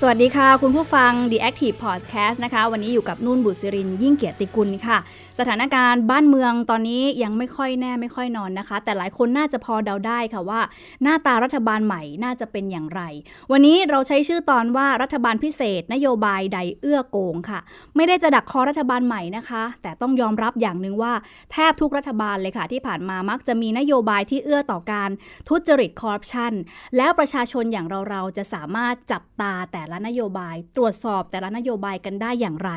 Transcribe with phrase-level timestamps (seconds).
[0.00, 4.98] สวัสดีค่ะ คุณผู้ฟัง The Active Podcast นะคะ วันนี้อยู่กับนุ่นบุษรินยิ่งเกียรติกุลค่ะ
[5.38, 10.60] สถานการณ์บ้านเมืองตอนนี้ยังไม่ค่อยแน่ไม่ค่อยนอนนะคะ แต่หลายคนน่าจะพอเดาได้ค่ะว่า
[11.02, 13.00] หน้าตารัฐบาลใหม่น่าจะเป็นอย่างไร
[13.52, 17.60] วันนี้เราใช้ชื่อตอนว่ารัฐบาลพิเศษ นโยบายใดเอื้อโกงค่ะ
[17.96, 21.12] ไม่ได้จะดักคอรัฐบาลใหม่นะคะ แต่ต้องยอมรับอย่างหนึ่งว่า
[21.52, 25.10] แทบทุกรัฐบาลเลยค่ะ ที่ผ่านมามักจะมีนโยบายที่เอื้อต่อการ
[25.48, 26.52] ทุจริตคอร์รัปชัน
[26.96, 32.70] แล้วประชาชนอย่างเราๆจะสามารถจับตาแต่ละนโยบาย ตรวจสอบแต่ละนโยบายกันได้อย่างไร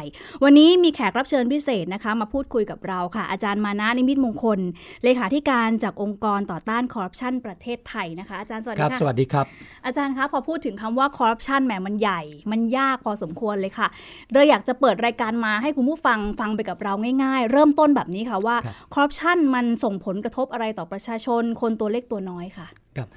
[0.44, 4.60] วันนี้มีแขกรับเชิญพิเศษนะคะ มาพูดคุยกับเราค่ะ อาจารย์มานะนิมิตมงคล
[5.04, 9.46] เลขาธิการจากองค์กรต่อต้านคอร์รัปชันประเทศไทยนะคะ อาจารย์สวัสคดีรับค่ะสวัสดีครับ
[9.86, 13.88] อาจารย์คะพอพูดถึงคำว่าคอร์รัปชันแหมมันใหญ่ มันยากพอสมควรเลยค่ะ
[14.34, 23.08] เราอยากจะเปิดรายการมาให้คุณผู้ฟังฟังไปกับเราง่ายๆ เริ่มต้นแบบนี้ค่ะว่าครับคอร์รัปชันมันส่งผลกระทบอะไรต่อประชาชนคนตัวเล็กตัวน้อยค่ะกับ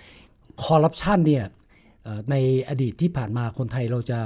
[0.64, 1.71] คอร์รัปชันเนี่ยเอ่อ
[2.30, 2.36] ใน
[2.68, 4.18] อดีตที่ผ่านมาคนไทยเราจะ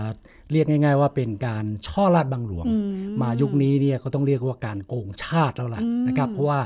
[0.53, 6.61] เรียกง่าย ๆ ว่าเป็นการช่อลาดบังหลวงอืมมายุคนี้เนี่ยก็ต้องเรียกว่าการโกงชาติแล้วล่ะอืมนะครับ เพราะว่า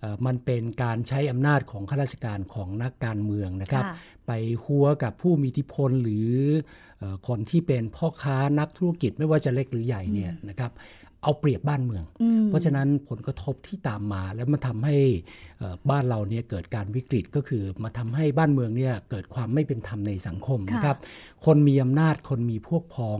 [0.00, 3.94] เอ่อมันเป็นการใช้อำนาจของข้าราชการของนักการเมืองนะครับค่ะ
[4.26, 4.32] ไป
[4.64, 6.28] หัวกับผู้มีอิทธิพลหรือ
[6.98, 10.70] เอ่อคนที่เป็นพ่อค้านักธุรกิจไม่ว่าจะเล็กหรือใหญ่เนี่ยนะครับ
[11.22, 14.96] เอาเปรียบบ้านเมืองอืมเพราะฉะนั้นผลกระทบที่ตามมาแล้วมันทำให้
[15.58, 20.96] เอ่อบ้านเราเนี่ยเกิดการวิกฤตก็คือมาทำให้บ้านเมืองเนี่ยเกิดความไม่เป็นธรรมในสังคมค่ะนะครับ
[21.44, 23.18] คนมีอำนาจคนมีพวกพ้อง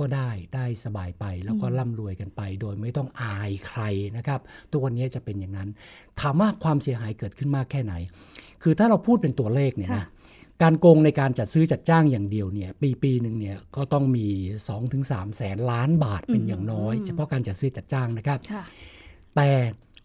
[0.00, 3.82] ก็ได้ได้สบายไปแล้วก็ร่ำรวยกันไป โดยไม่ต้องอายใคร
[4.16, 5.68] นะครับตัววันนี้จะเป็นอย่างนั้น
[6.20, 7.94] ถามว่าความเสียหายเกิดขึ้นมากแค่ไหน
[8.62, 10.08] คือถ้าเราพูดเป็นตัวเลขเนี่ยค่ะนะ
[10.64, 14.28] การโกงในการจัดซื้อจัดจ้างอย่างเดียวเนี่ยปีปีหนึ่งเนี่ยก็ต้องมี
[14.82, 18.64] 2-3 แสนล้านบาทเป็นอย่างน้อย เฉพาะการจัดซื้อจัดจ้างนะครับค่ะ
[19.36, 19.50] แต่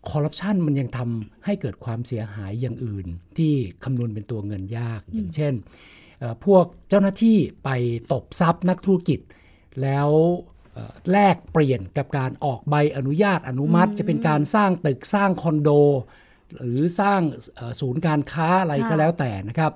[0.09, 5.53] คอร์รัปชันมันยังทำให้เกิดความเสียหายอย่างอื่น ที่คำนวณเป็นตัวเงินยาก อย่างเช่น
[6.19, 7.69] เอ่อพวกเจ้าหน้าที่ไป
[8.13, 9.19] ตบทรัพย์นักธุรกิจ
[9.81, 10.09] แล้ว
[10.73, 15.69] เอ่อแลกเปลี่ยนกับการออกใบอนุญาตอนุมัติ จะเป็นการสร้างตึกสร้างคอนโด
[16.57, 17.21] หรือสร้าง
[17.55, 19.73] เอ่อศูนย์การค้าอะไรก็ค่ะแล้วแต่นะครับ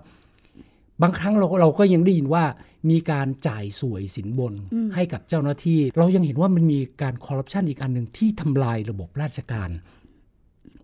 [1.03, 2.43] บางครั้งเราเราก็ยังได้ยินว่า
[2.89, 4.53] มีการจ่ายสวยสินบน
[4.95, 9.69] ให้กับเจ้าหน้าที่ เรายังเห็นว่ามันมีการคอร์รัปชันอีกอันหนึ่งที่ทำลายระบบราชการ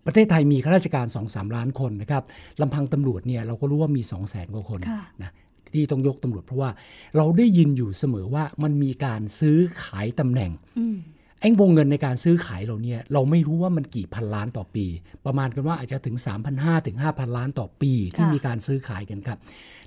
[0.06, 2.22] ประเทศไทยมีข้าราชการ 2-3 ล้านคนนะครับ
[2.60, 5.32] ลำพังตำรวจเนี่ยเราก็รู้ว่ามี 2 0 0แสนกว่าคนค่ะนะ
[5.74, 6.70] ที่ต้องยกตำรวจเพราะว่า
[7.16, 10.96] เราได้ยินอยู่เสมอว่ามันมีการซื้อขายตำแหน่งอืม
[11.40, 14.86] ไอ้วงเงินในการซื้อขายเราเนี่ยเราไม่รู้ว่ามันกี่พันล้านต่อปี
[15.26, 16.16] ประมาณกันว่าอาจจะถึง
[16.52, 19.38] 3,500ถึง5,000 ล้านต่อปีที่มีการซื้อขายกันครับ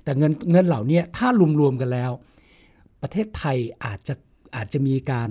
[0.04, 1.28] แต่เงินเงินเหล่านี้ถ้า
[1.60, 2.10] รวมๆกันแล้ว
[3.02, 4.14] ประเทศไทยอาจจะ
[4.56, 5.30] อาจจะมีการ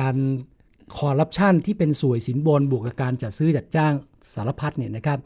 [0.00, 0.16] การ
[0.96, 3.92] คอร์รัปชันที่เป็นสวยสินบนบวกกับการจัดซื้อจัดจ้าง
[4.34, 5.18] สารพัดเนี่ยนะครับ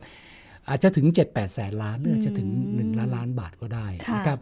[0.68, 3.86] อาจจะถึง 7-8 แสนล้านหรืออาจจะถึง 1 ล้านล้านบาทก็ได้
[4.16, 4.38] นะครับ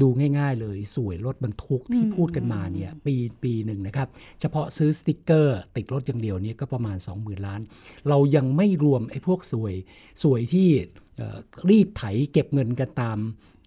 [0.00, 4.08] ดูง่าย ๆ เลยสวยรถบรรทุกที่พูดกันมาเนี่ยปีปีหนึ่งนะครับ
[4.40, 7.60] เฉพาะซื้อสติกเกอร์ ติดรถอย่างเดียวเนี่ยก็ประมาณ 20,000 ล้าน
[8.08, 9.74] เรายังไม่รวมไอ้พวกสวย
[10.22, 10.68] สวยที่
[11.16, 11.38] เอ่อ
[11.68, 13.18] รีดไถเก็บเงินกันตาม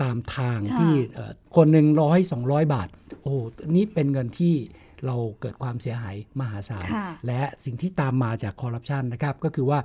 [0.04, 2.90] ตามทางค่ะที่เอ่อคนหนึ่งร้อยสองร้อยบาท
[3.22, 3.34] โอ้
[3.76, 4.56] นี่เป็นเงินที่
[5.06, 9.80] เราเกิดความเสียหายมหาศาลค่ะและสิ่งที่ตามมาจากคอร์รัปชันนะครับ ก็คือว่า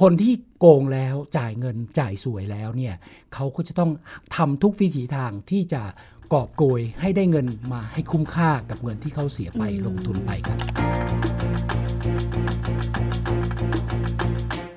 [0.00, 2.94] คนที่โกงแล้วจ่ายเงินจ่ายสวยแล้วเนี่ย
[3.34, 3.90] เขาก็จะต้อง
[4.36, 5.82] ทำทุกวิถีทางที่จะ
[6.32, 10.58] กอบโกยให้ได้เงินมาให้คุ้มค่ากับเงินที่เขาเสียไปลงทุนไปครับ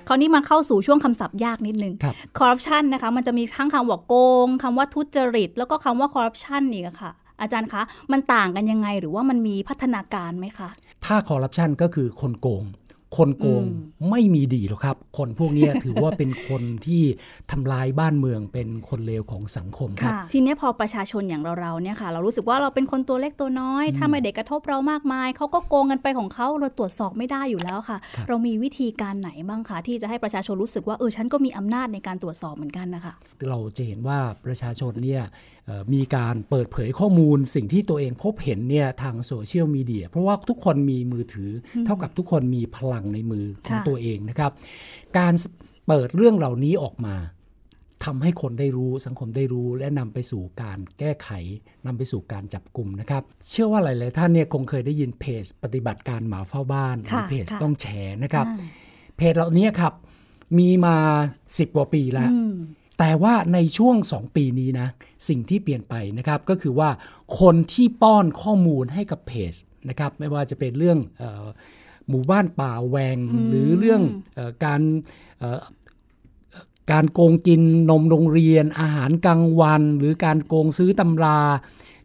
[0.08, 4.16] คราวนี้มาเข้าสู่ช่วงคำศัพท์ยากนิดนึงครับคอร์รัปชันนะคะ มันจะมีทั้งคำว่าโก
[4.46, 7.12] งคำว่าทุจริต แล้วก็คำว่าคอร์รัปชันอีกอะค่ะ
[7.42, 10.70] อาจารย์คะ มันต่างกันยังไงหรือว่ามันมีพัฒนาการไหมคะ
[11.06, 12.64] ถ้าคอร์รัปชันก็คือคนโกง
[13.18, 17.04] คนโกงอืมไม่มีดีหรอกครับ คนพวกเนี้ยถือว่าเป็นคนที่
[17.52, 33.14] ทำลายบ้านเมืองเป็นคนเลวของสังคมครับทีเนี้ยพอประชาชนอย่างเราๆเนี่ยค่ะ เรารู้สึกว่าเราเป็นคนตัวเล็กตัวน้อย ถ้าไม่ได้กระทบเรามากมายเขาก็โกงกันไปของเขาเราตรวจสอบไม่ได้อยู่แล้วค่ะครับเรามีวิธีการไหนบ้างคะที่จะให้ประชาชนรู้สึกว่าเออฉันก็มีอำนาจในการตรวจสอบเหมือนกันนะคะ
[33.50, 35.24] เราจะเห็นว่าประชาชนเนี่ย
[35.61, 35.61] เอ่อ
[35.94, 44.52] มีการเปิดเผยข้อมูลสิ่งที่ตัวเองพบเห็นเนี่ยทางโซเชียลมีเดียเพราะว่าทุกคนมีมือถืออเท่ากับทุกคนมีพลังในมือของค่ะตัวเองนะครับ
[45.18, 45.34] การ
[45.88, 47.16] เปิดเรื่องเหล่านี้ออกมา
[48.06, 51.30] ทำให้คนได้รู้สังคมได้รู้และนำไปสู่การแก้ไข
[51.86, 57.88] นำไปสู่การจับกลุ่มนะครับ เชื่อว่าหลาย ๆ ท่านเนี่ยคงเคยได้ยินเพจ ปฏิบัติการหมาเฝ้าบ้านหรือค่ะเพจค่ะต้องแฉ
[58.24, 58.58] นะครับอ่า
[59.18, 59.94] เพจเหล่านี้ครับ
[60.60, 60.98] มีมา
[61.40, 62.54] 10 กว่าปีแล้วอืม
[63.04, 64.88] แต่ว่าในช่วง 2 ปีนี้นะ
[65.28, 66.90] สิ่งที่เปลี่ยนไปนะครับก็คือว่า
[67.40, 69.54] คนที่ป้อนข้อมูลให้กับเพจ
[69.90, 71.48] นะครับไม่ว่าจะเป็นเรื่องเออ
[72.10, 74.02] หมู่บ้านป่าแหวงอืมหรือเรื่อง
[74.36, 74.82] เออการ
[75.40, 75.60] เอ่อ
[76.92, 81.40] การโกงกินนมโรงเรียน อาหารกลางวัน หรือการโกงซื้อตำรา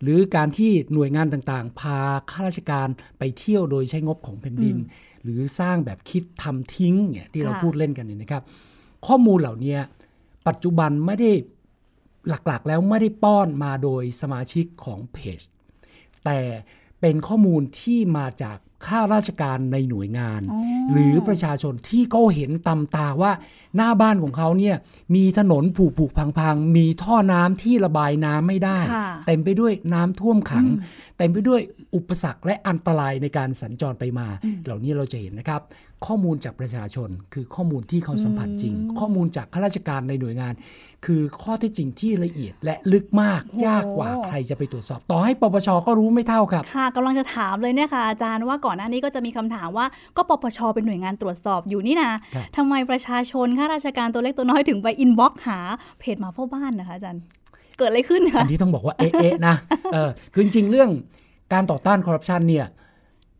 [0.03, 1.99] หรือการที่หน่วยงานต่างๆ พา
[2.31, 2.89] ข้าราชการ
[3.19, 4.77] ไปเที่ยวโดยใช้งบของแผ่นดิน
[5.23, 8.43] หรือสร้างแบบคิดทำทิ้งเนี่ยที่เราค่ะพูดเล่นกันเนี่ยนะครับ
[9.07, 9.77] ข้อมูลเหล่านี้
[10.49, 11.31] ปัจจุบันไม่ได้
[12.29, 15.41] หลักๆ แล้วไม่ได้ป้อนมาโดยสมาชิกของเพจ
[16.25, 16.39] แต่
[17.01, 20.61] เป็นข้อมูลที่มาจากข้าราชการในหน่วยงานอ๋อ
[20.93, 23.33] หรือประชาชนที่เขาเห็นตำตาว่า
[23.77, 24.77] หน้าบ้านของเขาเนี่ย
[25.15, 26.05] มีถนนผุผุ
[26.39, 30.67] พังๆ มีท่อน้ำที่ระบายน้ำไม่ได้ค่ะเต็มไปด้วยน้ำท่วมขัง
[31.19, 31.61] เต็มไปด้วย
[31.95, 34.29] อุปสรรคและอันตรายในการสัญจรไปมา
[34.65, 35.63] เหล่านี้เราจะเห็นนะครับ
[36.07, 40.55] ข้อมูลจากประชาชน คือข้อมูลที่เขาสัมผัสจริง ข้อมูลจากข้าราชการในหน่วยงาน
[41.07, 55.59] คือข้อเที่จริงที่ละเอียดและลึกมากโอ้ยากกว่าใครจะไปตรวจสอบ ต่อให้ปปชก็รู้ไม่เท่าครับ ค่ะกำลังจะถามเลยเนี่ยค่ะอาจารย์ว่าก่อนหน้านี้ก็จะมีคำถามว่าก็ปปชเป็นหน่วยงานตรวจสอบอยู่นี่นะครับทำไมประชาชนข้าราชการตัวเล็กตัวน้อยถึงไป inbox หา
[55.99, 57.23] เพจหมาเฝ้าบ้านนะคะอาจารย์
[57.79, 59.55] เกิดอะไรขึ้นอะคะอันนี้ต้องบอกว่าเอ๊ะเอ๊ะนะ
[59.93, 60.91] เออคือจริงๆเรื่อง
[61.53, 62.67] การต่อต้านคอร์รัปชันเนี่ย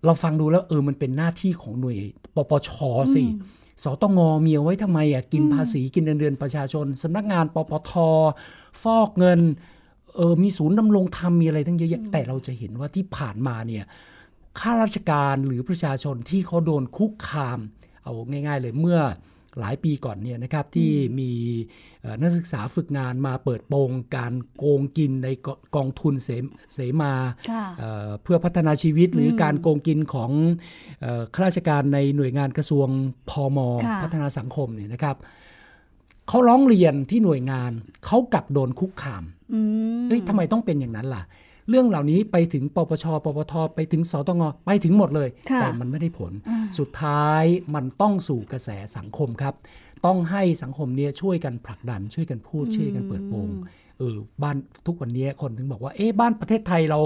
[0.07, 1.99] เราฟังดูแล้วเออมันเป็นหน้าที่ของหน่วย
[2.37, 2.71] ปปช
[3.15, 3.23] สิ
[3.85, 7.93] สตงมีเอาไว้ทำไมอะกินภาษีกินเงินเดือนประชาชนสำนักงานปปท
[8.83, 9.41] ฟอกเงิน
[10.15, 13.85] เออมีศูนย์ดำรงธรรมมีอะไรทั้งเยอะแยะแต่เราจะเห็นว่าที่ผ่านมาเนี่ย
[14.59, 17.59] ข้าราชการหรือประชาชนที่เขาโดนคุกคาม
[18.03, 19.01] เอาง่าย ๆ เลยเมื่อ
[19.61, 21.31] หลายปีก่อนเนี่ยนะครับที่มี
[21.96, 27.13] เอ่อ นักศึกษาฝึกงานมาเปิดโปงการโกงกินในกกองทุนเสมเสมา
[27.51, 30.31] ค่ะเอ่อเพื่อพัฒนาชีวิตหรือการโกงกินของ
[31.01, 32.89] เอ่อข้าราชการในหน่วยงานกระทรวง
[33.31, 35.17] พอมค่ะพัฒนาสังคมเนี่ยนะครับ
[36.29, 37.71] เขาร้องเรียนที่หน่วยงาน
[38.07, 39.25] เขากลับโดนคุกคาม
[39.55, 39.61] อื
[40.03, 41.25] มเฮ้ยทำไมต้องเป็นอย่างนั้นล่ะ
[41.71, 46.33] เรื่องเหล่านี้ไปถึงปปช ปปท ไปถึงสตงไปถึงหมดเลยค่ะแต่มันไม่ได้ผล
[46.79, 47.45] สุดท้าย
[47.75, 49.55] มันต้องสู่กระแสสังคมครับ
[50.07, 53.49] ต้องให้สังคมเนี่ยช่วยกันผลักดัน ช่วยกันพูดช่วยกันเปิดโปง
[53.99, 54.57] เออบ้าน
[54.87, 57.01] ทุกวันนี้คนถึงบอกว่าเอ๊ะบ้านประเทศไทยเรา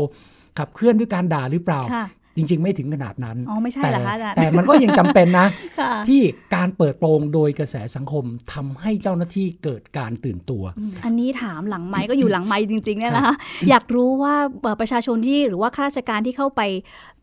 [0.58, 2.06] ขับเคลื่อนด้วยการด่าหรือเปล่าค่ะ
[2.36, 5.46] จริง ๆ ไม่ถึงขนาดนั้นอ๋อไม่ใช่แต่เหรอคะอาจารย์แต่มันก็ยังจำเป็นนะ
[5.80, 6.20] ค่ะที่
[6.54, 10.64] การเปิดโปงโดยกระแสสังคมทำให้เจ้าหน้าที่เกิดการตื่นตัว
[11.04, 13.34] อันนี้ถามหลังไม้ก็อยู่หลังไม้จริงๆเนี่ยนะคะ
[13.68, 16.62] อยากรู้ว่าเอ่อประชาชนที่หรือว่าข้าราชการที่เข้าไป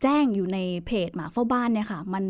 [0.02, 2.24] แจ้งอยู่ในเพจหมาเฝ้าบ้านเนี่ยค่ะ มัน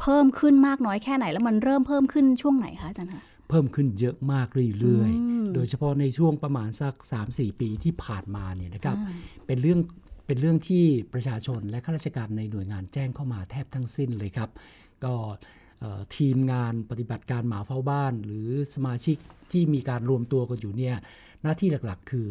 [0.00, 4.48] เพิ่มขึ้นมากน้อยแค่ไหน แล้วมันเริ่มเพิ่มขึ้นช่วงไหนคะอาจารย์คะเพิ่มขึ้นเยอะมาก
[4.80, 6.94] เรื่อยอืมๆโดยเฉพาะในช่วงประมาณสัก
[7.26, 8.96] 3-4 ปีที่ผ่านมาเนี่ยนะครับ
[9.46, 9.80] เป็นเรื่อง
[10.26, 14.50] เป็นเรื่องที่ประชาชนและข้าราชการในหน่วยงานแจ้งเข้ามาแทบทั้งสิ้นเลยครับ
[15.04, 15.14] ก็
[15.80, 19.16] เอ่อทีมงานปฏิบัติการหมาเฝ้าบ้าน หรือสมาชิก
[19.52, 20.96] ที่มีการรวมตัวกันอยู่เนี่ย
[21.42, 22.28] หน้าที่หลักๆ คือ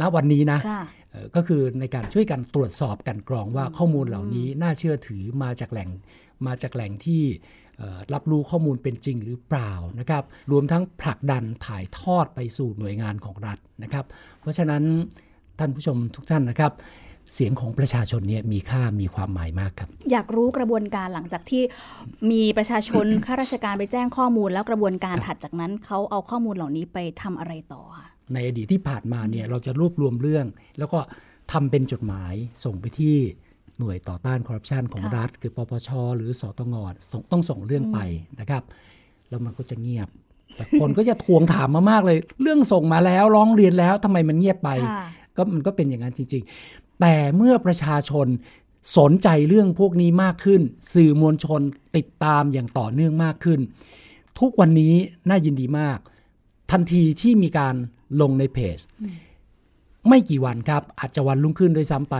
[0.00, 0.82] ณวันนี้นะค่ะ
[1.12, 5.88] เอ่อก็คือในการช่วยกันตรวจสอบกันกรองว่าข้อมูลเหล่านี้น่าเชื่อถือมาจากแหล่ง
[6.46, 7.24] มาจากแหล่งที่
[7.78, 14.04] เอ่อรับรู้ข้อมูลเป็นจริงหรือเปล่านะครับ รวมทั้งผลักดันถ่ายทอดไปสู่หน่วยงานของรัฐนะครับ
[14.40, 14.82] เพราะฉะนั้น
[15.58, 16.72] ท่านผู้ชมทุกท่านนะครับ
[17.34, 21.62] เสียงของประชาชนเนี่ยมีค่ามีความหมายมากครับ อยากรู้กระบวนการหลังจากที่
[22.30, 30.46] มีประชาชนข้าราชการไปแจ้งข้อมูล แล้วกระบวนการถัดจากนั้นเขาเอาข้อมูลเหล่านี้ไปทำอะไรต่อคะในอดีตที่ผ่านมาเนี่ยเราจะรวบรวมเรื่อง
[30.78, 30.98] แล้วก็
[31.52, 33.16] ทำเป็นจดหมายส่งไปที่
[33.78, 36.74] หน่วยต่อต้านคอร์รัปชันของค่ะรัฐ คือปปชหรือสตง
[37.10, 37.98] ส่งต้องส่งเรื่องไป
[38.40, 38.62] นะครับ
[39.28, 40.08] แล้วมันก็จะเงียบ
[40.54, 45.04] แต่คนก็จะทวงถามมามากเลย เรื่องส่งมาแล้วร้องเรียนแล้วทำไมมันเงียบไปค่ะ
[45.36, 48.26] ก็มันก็เป็นอย่างนั้นจริง ๆ แต่เมื่อประชาชน
[48.98, 50.60] สนใจเรื่องพวกนี้มากขึ้น
[50.94, 51.60] สื่อมวลชน
[51.96, 53.60] ติดตามอย่างต่อเนื่องมากขึ้น
[54.40, 54.94] ทุกวันนี้
[55.28, 55.98] น่ายินดีมาก
[56.70, 57.74] ทันทีที่มีการ
[58.20, 58.78] ลงในเพจ
[60.08, 62.16] ไม่กี่วันครับอาจจะวันรุ่งขึ้นด้วยซ้ำไป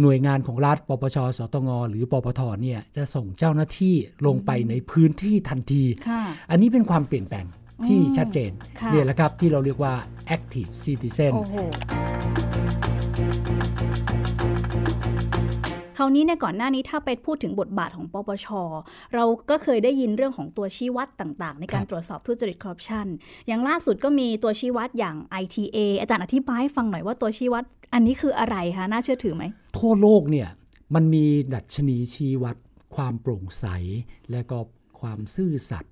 [0.00, 3.94] หน่วยงานของรัฐ ปปช สตง หรือปปท เนี่ย จะส่งเจ้าหน้าที่
[4.26, 7.46] ลงไปในพื้นที่ทันทีค่ะอันนี้เป็นความเปลี่ยนแปลง
[7.86, 9.94] ที่ชัดเจนค่ะเนี่ยแหละครับที่เราเรียกว่า
[10.36, 11.56] active citizen โอ้โห
[16.02, 18.46] ราวนี้เนี่ยก่อนหน้านี้ถ้าไปพูดถึงบทบาทของปปช
[19.14, 23.06] เราก็เคยได้ยินเรื่องของตัวชี้วัดต่างๆ ในการครับตรวจสอบทุจริตคอร์รัปชัน
[23.46, 29.44] อย่างล่าสุดก็มีตัวชี้วัดอย่าง ITA อาจารย์อธิบายให้ฟังหน่อยว่าตัวชี้วัดอันนี้คืออะไรคะน่าเชื่อถือไหม
[29.78, 30.48] ทั่วโลกเนี่ย
[30.94, 32.56] มันมีดัชนีชี้วัด
[32.94, 33.66] ความโปร่งใส
[34.30, 34.58] และก็
[35.00, 35.91] ความซื่อสัตย์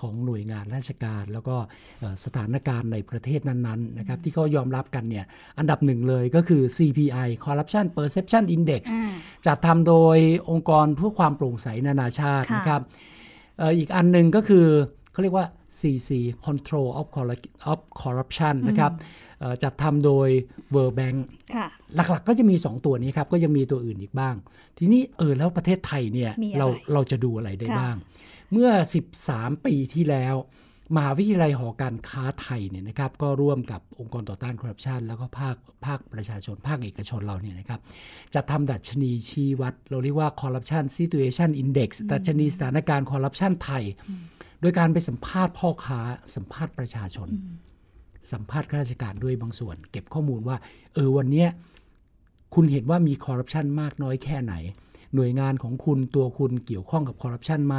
[0.00, 1.56] ของหน่วยงานราชการ แล้วก็
[2.00, 5.24] เอ่อสถานการณ์ในประเทศนั้นๆนะครับที่เขายอมรับกันเนี่ย
[5.58, 9.12] อันดับหนึ่งเลยก็คือ CPI Corruption Perception Index อ่า
[9.46, 10.18] จัดทำโดย
[10.50, 12.82] องค์กรเพื่อความโปร่งใสนานาชาติค่ะนะครับ
[13.58, 14.66] เอ่ออีกอันหนึ่งก็คือ
[15.12, 15.46] เขาเรียกว่า
[15.80, 16.10] CC
[16.46, 18.92] Control of Corru- of Corruption นะครับ
[19.40, 20.28] เอ่อจัดทำโดย
[20.74, 21.16] World Bank
[21.56, 24.34] ค่ะหลักๆก็จะมี 2 ตัวนี้ครับ ก็ยังมีตัวอื่นอีกบ้าง
[24.78, 27.96] ทีนี้เออแล้วประเทศไทยเนี่ยมีอะไรเราเราจะดูอะไรได้ค่ะบ้าง
[28.52, 28.70] เมื่อ
[29.16, 30.34] 13 ปีที่แล้ว
[30.96, 37.80] มหาวิทยาลัยหอการค้าไทยเนี่ยนะครับก็ร่วมกับองค์กรต่อต้านคอร์รัปชันแล้วก็ภาคภาคประชาชน ภาคเอกชนเราเนี่ยนะครับ
[38.34, 43.84] จะทำดัชนีชี้วัด เราเรียกว่า Corruption Situation Index ดัชนีสถานการณ์คอร์รัปชันไทย
[44.60, 46.00] โดยการไปสัมภาษณ์พ่อค้า
[46.34, 47.28] สัมภาษณ์ประชาชน
[48.32, 50.56] สัมภาษณ์ข้าราชการด้วยบางส่วน เก็บข้อมูลว่า
[50.94, 51.48] เออวันเนี้ย
[52.54, 54.54] คุณเห็นว่ามีคอร์รัปชันมากน้อยแค่ไหน
[55.14, 57.76] หน่วยงานของคุณตัวคุณเกี่ยวข้องกับคอร์รัปชันไหม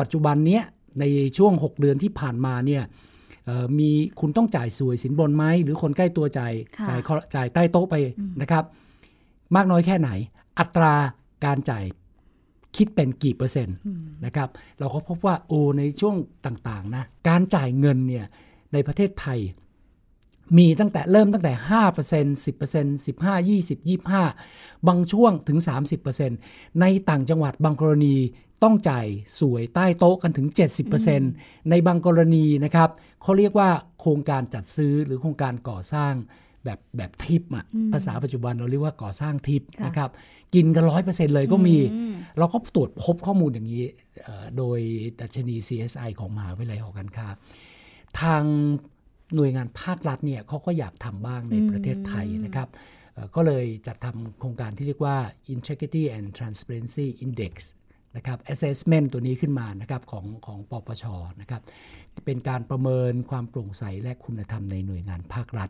[0.00, 0.62] ปัจจุบันเนี้ย
[1.00, 1.04] ใน
[1.36, 2.82] ช่วง 6 เดือนที่ผ่านมาเนี่ย
[3.46, 7.94] เอ่อมีคุณต้องจ่ายสวยสินบนไหมหรือคนใกล้ตัวจ่ายค่ะจ่ายคอจ่ายใต้โต๊ะไป
[8.40, 8.64] นะครับ
[9.56, 10.10] มากน้อยแค่ไหน
[10.58, 10.94] อัตรา
[11.44, 11.84] การจ่าย
[12.76, 13.76] คิดเป็นกี่เปอร์เซ็นต์
[14.24, 14.48] นะครับ
[14.78, 18.26] เราก็พบว่าโอในช่วงต่างๆนะการจ่ายเงินเนี่ย
[18.72, 19.40] ในประเทศไทย
[20.58, 21.52] มีตั้งแต่เริ่มตั้งแต่
[21.92, 23.88] 5% 10% 15 20
[24.38, 25.58] 25 บางช่วงถึง
[26.20, 28.16] 30%ในต่างจังหวัดบางกรณี
[28.62, 29.06] ต้องจ่าย
[29.40, 30.48] สวยใต้โต๊ะกันถึง
[31.08, 32.90] 70%ในบางกรณีนะครับ
[33.22, 33.70] เขาเรียกว่า
[34.00, 36.12] โครงการจัดซื้อหรือโครงการก่อสร้าง
[36.64, 40.10] แบบแบบทิปอะภาษาปัจจุบันเราเรียกว่าก่อสร้างทิปค่ะนะครับ
[40.54, 41.76] กินกันร้อยเปอร์เซ็นต์เลยก็มี
[42.38, 43.84] เราก็ตรวจพบข้อมูลอย่างนี้
[44.22, 44.78] เอ่อโดย
[45.20, 47.28] ดัชนี CSI ของมหาวิทยาลัยหอการค้า
[48.20, 48.42] ทาง
[49.34, 52.68] หน่วยงานภาครัฐเนี่ยเขาก็อยากทำบ้างในประเทศไทยนะครับ
[53.14, 55.16] เอ่อก็เลยจัดทำโครงการที่เรียกว่า
[55.54, 57.54] Integrity and Transparency Index
[58.16, 61.04] นะครับ assessment ตัวนี้ขึ้นมานะครับของของปปช
[61.40, 61.62] นะครับ
[62.24, 65.68] เป็นการประเมินความโปร่งใสและคุณธรรมในหน่วยงานภาครัฐ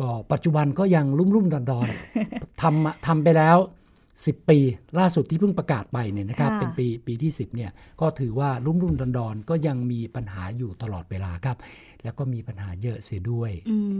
[0.00, 3.58] ก็ปัจจุบันก็ยังรุ่มรุ่มดอนดอนๆทำทำไปแล้ว
[4.02, 4.58] 10 ปี
[4.98, 7.70] ล่าสุดที่เพิ่งประกาศไปเนี่ยนะครับค่ะเป็นปีปีที่ 10เนี่ย
[8.00, 11.56] ก็ถือว่ารุ่มรุ่มดอนดอนๆก็ยังมีปัญหาอยู่ตลอดเวลาครับ
[12.04, 13.50] แล้วก็มีปัญหาเยอะเสียด้วย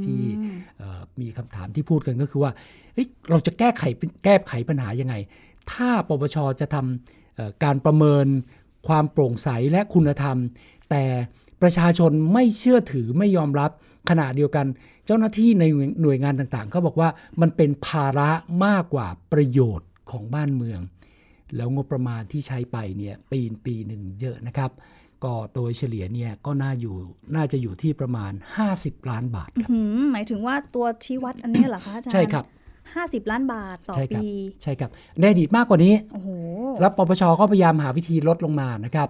[0.04, 0.20] ที่
[0.78, 2.52] เอ่อมีคำถามที่พูดกันก็คือว่า
[2.94, 3.82] เฮ้ยเราจะแก้ไข
[4.24, 5.14] แก้ไขปัญหายังไง
[5.72, 7.17] ถ้าปปชจะทำเอ่อ
[7.64, 8.26] การประเมิน
[8.88, 10.36] ความโปร่งใสและคุณธรรม
[10.90, 11.04] แต่
[11.62, 13.70] ประชาชนไม่เชื่อถือไม่ยอมรับ
[14.10, 14.66] ขณะเดียวกัน
[15.06, 15.64] เจ้าหน้าที่ใน
[16.02, 17.08] หน่วยงานต่างๆเขาบอกว่า
[17.40, 18.30] มันเป็นภาระ
[18.64, 20.80] มากกว่าประโยชน์ของบ้านเมือง
[21.56, 24.70] แล้วงบประมาณที่ใช้ไปเนี่ยปีนปีหนึ่งเยอะนะครับ
[25.24, 26.94] ก็โดยเฉลี่ยเนี่ยก็น่าอยู่
[27.34, 28.32] น่าจะอยู่ที่ประมาณ
[28.70, 32.44] 50 ล้านบาทครับหืมหมายถึงว่าตัวชี้วัดอันนี้เหรอคะอาจารย์ใช่ครับ
[32.94, 34.28] ห้าสิบล้านบาทต่อใช่ครัปี
[34.62, 34.90] ใช่ครับ
[35.20, 36.28] ในอดีตมากกว่านี้โอ้โห
[36.80, 39.08] แล้วปปชก็พยายามหาวิธีลดลงมานะครับ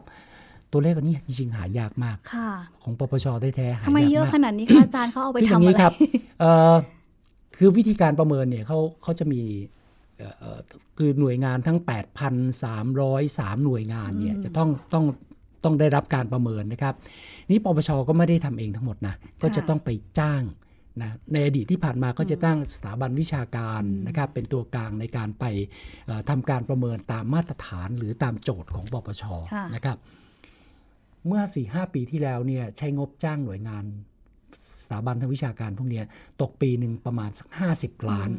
[0.72, 2.50] ตัวเลขอันนี้จริงๆหายากมากค่ะ
[2.82, 5.92] ของปปชได้แท้ๆหายากทำไมมากเยอะขนาดนี้คะอาจารย์เขาเอาไปคืออทำย่างอะนี้ไรครับ
[6.40, 6.74] เอ่อ
[7.56, 9.42] คือวิธีการประเมินเนี่ยเขาเขาจะมี
[10.16, 10.58] เอ่อเอ่อ
[10.98, 11.78] คือหน่วยงานทั้ง
[12.66, 15.04] 8,303 หน่วยงานเนี่ยจะต้องต้อง
[15.64, 16.94] ต้องได้รับการประเมินนะครับ
[17.50, 20.42] นี่ปปชก็ไม่ได้ทำเองทั้งหมดนะ ก็จะต้องไปจ้าง
[21.02, 25.44] นะในอดีตที่ผ่านมาก็จะตั้งสถาบันวิชาการนะครับเป็นตัวกลางในการไป
[26.06, 29.22] เอ่อทำการประเมินตามมาตรฐานหรือตามโจทย์ของปปช
[29.54, 29.98] ค่ะนะครับ
[31.26, 33.84] เมื่อ 4-5 ปีที่แล้วเนี่ยใช้งบจ้างหน่วยงาน
[34.80, 36.04] สถาบันทางวิชาการพวกเนี้ย
[36.42, 38.30] ตกปีหนึ่งประมาณสัก 50 ล้าน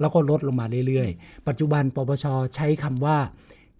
[0.00, 2.24] แล้วก็ลดลงมาเรื่อยๆ ปัจจุบันปปช
[2.56, 3.16] ใช้คำว่า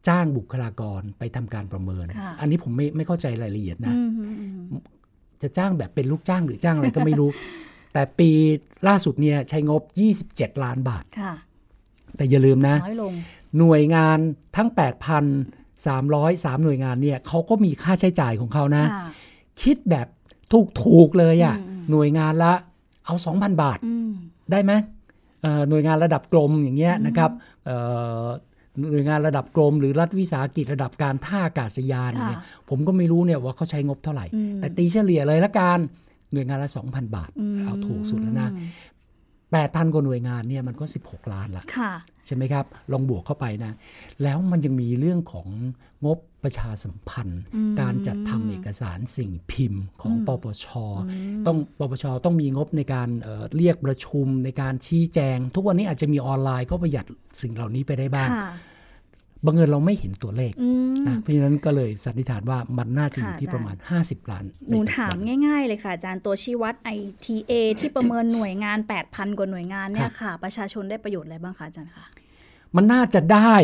[0.08, 4.46] จ้างบุคลากรไปทำการประเมินค่ะอันนี้ผมไม่ไม่เข้าใจรายละเอียดนะอืมอืมอื
[4.78, 4.82] ม
[5.42, 7.30] จะจ้างแบบเป็นลูกจ้างหรือจ้างอะไรก็ไม่รู้
[7.92, 8.30] แต่ปี
[8.88, 9.82] ล่าสุดเนี่ยใช้งบ
[10.22, 11.32] 27 ล้านบาทค่ะ
[12.16, 13.12] แต่อย่าลืมนะ น้อยลง
[13.58, 14.18] หน่วยงาน
[14.56, 14.68] ทั้ง
[15.46, 19.06] 8,303 หน่วยงานเนี่ยเขาก็มีค่าใช้จ่ายของเขานะค่ะ
[19.62, 20.06] คิดแบบ
[20.52, 21.56] ถูกถูกๆเลยอะ่ะ
[21.90, 22.52] หน่วยงานละ
[23.06, 24.10] เอา 2,000 บาทอืม
[24.50, 24.72] ได้ไหม
[25.42, 27.30] เอ่อหน่วยงานระดับกรมอย่างเงี้ยนะครับ
[27.64, 27.76] เอ่
[28.22, 28.26] อ
[28.92, 35.78] หน่วยงานระดับกรม หรือรัฐวิสาหกิจระดับการท่าอากาศยานค่ะเนี่ยผมก็ไม่รู้เนี่ยว่าเขาใช้งบเท่าไหร่อืมแต่ตีเฉลี่ยเลยละกัน
[36.32, 38.50] หน่วยงานละ 2,000 บาทอืมเอาถูกสุดแล้วนะ
[39.52, 41.92] 8,000กว่าหน่วยงานเนี่ยมันก็ 16 ล้านละค่ะ
[42.26, 43.72] ใช่ไหมครับ ลองบวกเข้าไปนะ
[44.22, 45.48] แล้วมันยังมีเรื่องของ
[46.04, 47.42] งบประชาสัมพันธ์
[47.80, 50.66] การจัดทำเอกสารสิ่งพิมพ์ของปปช
[51.46, 57.06] ต้องปปช ต้องมีงบในการเอ่อเรียกประชุมในการชี้แจง ทุกวันนี้อาจจะมีออนไลน์ก็ประหยัด
[57.42, 58.50] สิ่งเหล่านี้ไปได้บ้างค่ะ
[59.46, 72.04] บังเอิญเราไม่เห็นตัวเลขอืมนะเพราะฉะนั้นก็เลยสันนิษฐานว่ามันน่าจะอยู่ค่ะที่อาจารย์ประมาณ 50 ล้านหนูใปัจจุถามบันง่ายๆเลยค่ะ อาจารย์ตัวชี้วัด ITA ที่ประเมินหน่วยงาน 8,000 กว่าหน่วยงานเนี่ยค่ะ ประชาชนได้ประโยชน์อะไรบ้างคะอาจารย์คะ
[72.76, 73.54] มันน่าจะได้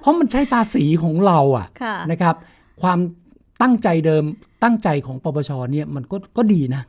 [0.00, 2.34] เพราะมันใช้ภาษีของเราอะค่ะนะครับ
[2.82, 2.98] ความ
[3.62, 4.24] ตั้งใจเดิม
[4.64, 6.82] ตั้งใจของปปชเนี่ยมันก็ก็ดีนะ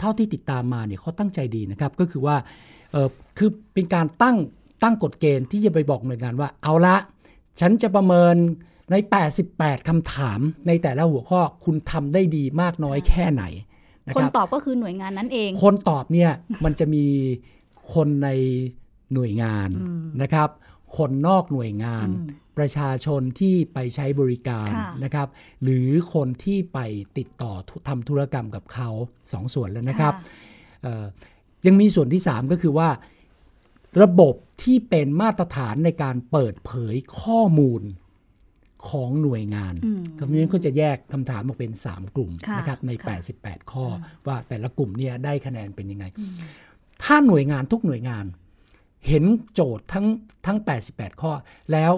[0.00, 2.36] เท่าที่ติดตามมาเนี่ยเขาตั้งใจดีนะครับ ก็คือว่า
[2.92, 3.08] เออ
[3.38, 4.36] คือเป็นการตั้ง
[4.82, 6.96] ตั้งกฎเกณฑ์ที่จะไปบอกหน่วยงานว่าเอาละ
[7.60, 8.34] ฉันจะประเมิน
[8.90, 8.94] ใน
[9.42, 13.44] 88คำถาม ในแต่ละหัวข้อคุณทำได้ดีมากน้อยแค่ไหน
[14.06, 16.30] นะคนรับตอบก็คือหน่วยงานนั้นเอง คนตอบเนี่ย
[16.64, 17.06] มันจะมี
[17.94, 18.28] คนใน
[19.14, 19.68] หน่วยงาน
[20.22, 20.48] นะครับ
[20.96, 22.08] คนนอกหน่วยงาน
[22.58, 25.28] ประชาชนที่ไปใช้บริการค่ะนะครับ
[25.62, 26.78] หรือคนที่ไป
[27.18, 28.88] ติดต่อทุทำธุรกรรมกับเขา
[29.32, 30.14] สองส่วนแล้วนะครับ
[30.82, 31.04] เอ่อ
[31.66, 32.88] ยังมีส่วนที่ 3 ก็คือว่า
[34.02, 37.82] ระบบที่เป็นมาตรฐานในการเปิดเผยข้อมูล
[38.88, 43.86] ของหน่วยงานอืมคำนี้ก็จะแยกคำถามออกเป็น 3 กลุ่มค่ะนะครับในค่ะ88 ข้อ
[44.26, 46.04] ว่าแต่ละกลุ่มเนี่ยได้คะแนนเป็นยังไง
[47.02, 48.24] ถ้าหน่วยงานทุกหน่วยงาน
[49.08, 50.06] เห็นโจทย์ทั้ง
[50.46, 50.58] ทั้ง
[50.90, 51.32] 88 ข้อ
[51.72, 51.92] แล้ว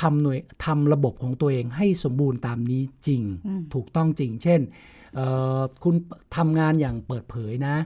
[0.00, 3.22] ทำหน่วยทำระบบของตัวเองให้สมบูรณ์ตามนี้จริง
[3.74, 4.68] ถูกต้องจริง เช่นเอ่อ
[5.84, 5.94] คุณ
[6.36, 7.76] ทำงานอย่างเปิดเผยนะ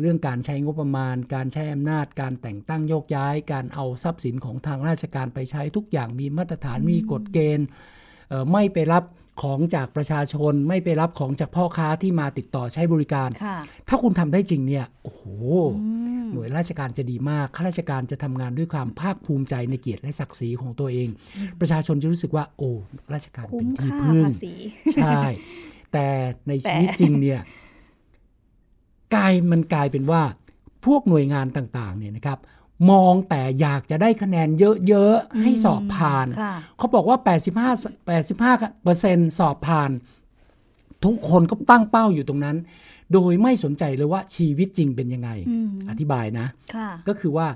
[0.00, 7.66] เรื่องการใช้งบประมาณ การใช้อำนาจ การแต่งตั้งโยกย้าย การเอาทรัพย์สินของทางราชการไปใช้ทุกอย่างมีมาตรฐานมีกฎเกณฑ์
[8.28, 9.04] เอ่อไม่ไปรับ
[9.42, 13.56] ของจากประชาชนไม่ไปรับของจากพ่อค้าที่มาติดต่อใช้บริการค่ะ
[13.88, 15.22] ถ้าคุณทำได้จริงเนี่ย โอ้โห
[16.32, 21.08] หน่วยราชการจะดีมาก ข้าราชการจะทำงานด้วยความภาคภูมิใจในเกียรติและศักดิ์ศรีของตัวเอง
[21.60, 22.70] ประชาชนจะรู้สึกว่า โอ้
[23.14, 24.54] ราชการคุ้เป็มนที่ค่าพึ่งภาษี
[24.94, 25.20] ใช่
[25.92, 26.08] แต่
[26.48, 27.40] ในชีวิตแต่จริงเนี่ย
[29.14, 30.22] กลายมันกลายเป็นว่า
[30.86, 32.38] พวกหน่วยงานต่างๆเนี่ยนะครับ
[32.90, 34.48] มองแต่อยากจะได้คะแนน
[34.88, 37.26] เยอะๆ ให้สอบผ่านค่ะเขาบอกว่า 85
[38.06, 39.90] 85เปอร์เซ็นต์สอบผ่าน
[41.04, 42.56] ทุกคนก็ตั้งเป้าอยู่ตรงนั้น
[43.12, 47.46] โดยไม่สนใจเลยว่าชีวิตจริงเป็นยังไงอืมอธิบายนะค่ะก็คือว่า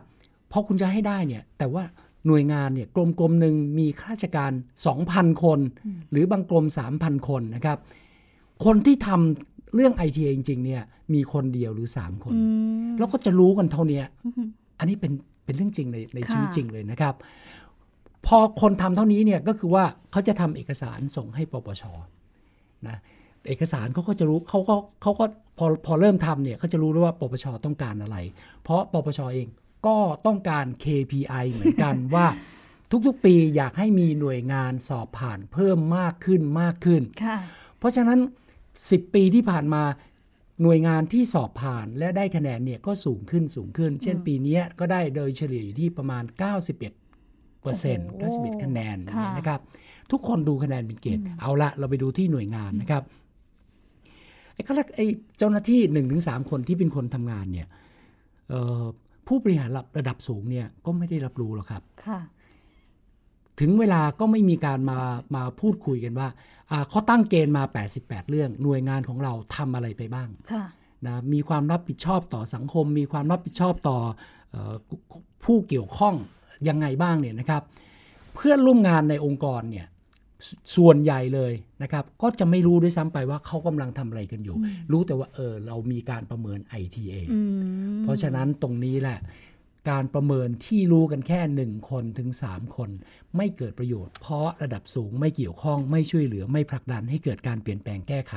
[0.50, 1.85] พอคุณจะให้ได้เนี่ย แต่ว่า
[2.26, 4.52] หน่วยงานเนี่ยกรมกรมหนึ่งมีข้าราชการ
[4.97, 5.61] 2,000 คน
[6.11, 6.64] หรือบางกรม
[6.97, 7.78] 3,000 คนนะครับ
[8.64, 10.82] คนที่ทำเรื่อง IT จริง ๆ เนี่ย
[11.14, 12.40] มีคนเดียวหรือ3คนอื
[12.88, 14.04] มแล้วก็จะรู้กันเท่าเนี้ย
[14.78, 15.12] อันนี้เป็น
[15.44, 17.14] เป็นเรื่องจริงในในค่ะชีวิตจริงเลยนะครับ
[18.26, 21.84] พอคนทำเท่านี้เนี่ยก็คือว่าเขาจะทำเอกสารส่งให้ปปช
[22.88, 22.96] นะ
[23.48, 25.25] เอกสารเขาก็จะรู้เขาก็เขาก็
[25.58, 28.16] พอพอเริ่มทำเนี่ยเขาจะรู้แล้วว่าปปชต้องการอะไร
[28.62, 29.48] เพราะปปชเอง
[29.86, 29.96] ก็
[30.26, 32.26] ต้องการ KPI เหมือนกันว่า
[33.06, 37.36] ทุกๆ ปีอยากให้มีหน่วยงานสอบผ่านเพิ่มมากขึ้นมากขึ้นค่ะ
[37.78, 38.18] เพราะฉะนั้น
[38.80, 39.82] 10 ปีที่ผ่านมา
[40.62, 49.60] หน่วยงานที่สอบผ่านและได้คะแนนเนี่ยก็สูงขึ้นสูงขึ้น เช่นปีเนี้ยก็ได้โดยเฉลี่ยอยู่ที่ประมาณ 91เปอร์เซ็นต์โอ้โห91คะแนนค่ะนะครับ
[50.12, 53.02] ทุกคนดูคะแนนเป็นเกณฑ์เอาละเราไปดูที่หน่วยงานนะครับ
[54.54, 55.06] ไอ้ก็ไอ้
[55.39, 57.69] เจ้าหน้าที่1นถึงสคนที่เป็นคนทำงานเนี่ย
[58.49, 58.82] เอ่อ
[59.26, 62.21] ผู้บริหารระดับสูงเนี่ยก็ไม่ได้รับรู้หรอกครับค่ะ
[63.60, 64.99] ถึงเวลาก็ไม่มีการมา
[65.36, 66.28] มาพูดคุยกันว่า
[66.71, 67.62] อ่าเขาตั้งเกณฑ์มา
[67.97, 70.64] 88 เรื่อง หน่วยงานของเราทำอะไรไปบ้างค่ะ
[71.06, 73.99] นะมีความรับผิดชอบต่อสังคม มีความรับผิดชอบต่อ
[74.50, 74.75] เออ
[75.45, 76.14] ผู้เกี่ยวข้อง
[76.69, 77.62] ยังไงบ้างเนี่ยนะครับ
[78.34, 79.86] เพื่อนร่วมงานในองค์กรเนี่ย
[80.47, 84.56] สส่วนใหญ่เลยนะครับ ก็จะไม่รู้ด้วยซ้ำไปว่าเขากำลังทำอะไรกันอยู่
[84.92, 89.19] รู้แต่ว่าเออเรามีการประเมิน ITA อืมเพราะฉะนั้นตรงนี้แหละ
[89.90, 92.90] การประเมินที่รู้กันแค่ 1 คนถึง 3 คน
[93.36, 98.34] ไม่เกิดประโยชน์ เพราะระดับสูงไม่เกี่ยวข้องไม่ช่วยเหลือไม่ผลักดันให้เกิดการเปลี่ยนแปลงแก้ไข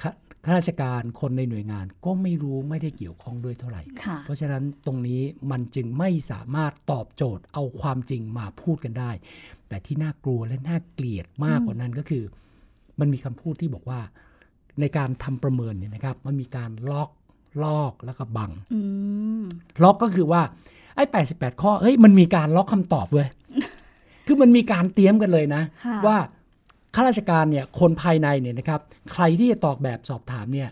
[0.00, 0.10] ข้า
[0.44, 5.20] ข้าราชการคนในหน่วยงานก็ไม่รู้ไม่ได้เกี่ยวข้องด้วยเท่าไหร่ค่ะเพราะฉะนั้นตรงนี้
[5.50, 9.10] มันจึงไม่สามารถตอบโจทย์เอาความจริงมาพูดกันได้
[9.68, 12.24] แต่ที่น่ากลัวและน่าเกลียดมากกว่านั้นก็คือ
[13.00, 14.00] มันมีคำพูดที่บอกว่า
[14.80, 17.10] ในการทำประเมินเนี่ยนะครับ มันมีการล็อก
[17.62, 18.80] ลอกแล้วก็บังอื
[19.40, 19.42] ม
[19.82, 20.42] ล็อกก็คือว่า
[20.96, 23.28] ไอ้88ข้อเฮ้ยมันมีการล็อกคำตอบเว้ย
[24.26, 26.16] คือมันมีการเตรียมกันเลยนะค่ะว่า
[26.94, 28.80] ข้าราชการเนี่ยคนภายในเนี่ยนะครับ
[29.12, 30.70] ใครที่จะตอบแบบสอบถามเนี่ย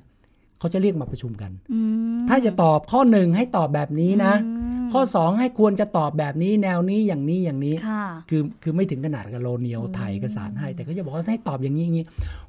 [0.59, 1.81] เขาจะเรียกมาประชุมกันอื
[2.19, 12.07] มถ้าจะตอบข้อหนึ่งให้ตอบแบบนี้นะอืมข้อ2ให้ควรจะตอบแบบนี้แนวนี้อย่างนี้อย่างนี้ค่ะคือคือไม่ถึงขนาดกับโลเนียวถ่ายเอกสารให้ แต่ก็จะบอกว่าให้ตอบอย่างนี้อย่างนี้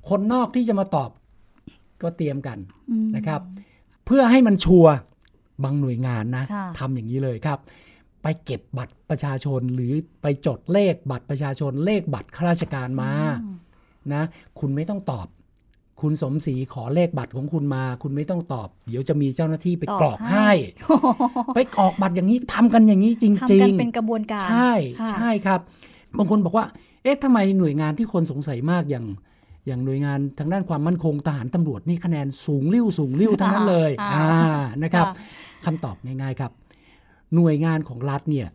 [0.10, 1.10] คนนอกที่จะมาตอบ
[2.04, 2.58] ก็เตรียมกัน
[2.91, 3.41] อืมนะครับ
[4.06, 4.94] เพื่อให้มันชัวร์
[5.63, 7.60] บางหน่วยงานนะค่ะทำอย่างนี้เลยครับ
[8.22, 13.12] ไปเก็บบัตรประชาชนหรือไปจดเลขบัตรประชาชนเลขบัตรข้าราชการมา
[14.13, 14.24] นะ
[14.60, 15.28] คุณไม่ต้องตอบ
[16.02, 20.50] คุณสมศรีขอเลขบัตรของคุณมา คุณไม่ต้องตอบ เดี๋ยวจะมีเจ้าหน้าที่ไปตอบกรอกให้
[20.84, 25.60] ให้ ไปกรอกบัตรอย่างนี้ทำกันอย่างนี้จริงทำกันๆเป็นกระบวนการ ใช่ค่ะใช่ครับ
[26.18, 26.66] บางคนบอกว่า
[27.04, 29.06] เอ๊ะทำไมหน่วยงานที่คนสงสัยมากอย่าง
[29.67, 36.52] อย่างหน่วยงานทางด้านความมั่นคงทหารตำรวจนี่คะแนนสูงริ้วสูงริ้วทั้งนั้นเลยอ่าอ่านะครับค่ะคำตอบง่ายๆครับ
[37.36, 38.47] หน่วยงานของรัฐเนี่ย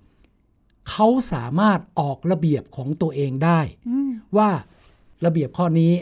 [0.90, 4.48] เขาสามารถออกระเบียบของตัวเองได้อืมว่า
[5.26, 5.92] ระเบียบข้อนี้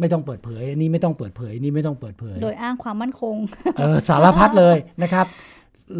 [0.00, 3.36] ไม่ต้องเปิดเผยอันนี้ไม่ต้องเปิดเผยอันนี้ไม่ต้องเปิดเผย โดยอ้างความมั่นคง
[3.78, 5.26] เออสารพัดเลยนะครับ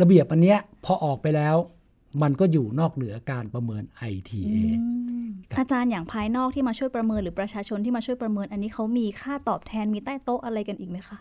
[0.00, 1.56] ระเบียบอันเนี้ยพอออกไปแล้ว
[2.22, 4.44] มันก็อยู่นอกเหนือการประเมิน ITA
[5.50, 11.18] ครับอาจารย์อย่างภายนอกที่มาช่วยประเมินหรือประชาชนที่มาช่วยประเมิน อันนี้เขามีค่าตอบแทนมีใต้โต๊ะอะไรกันอีกไหมคะ